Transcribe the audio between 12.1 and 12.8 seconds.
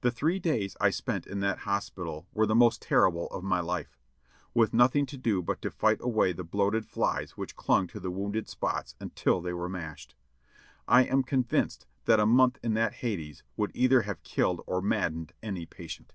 a month in